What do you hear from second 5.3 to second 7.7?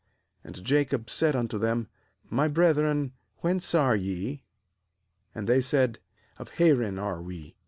And they said: 'Of Haran are we.'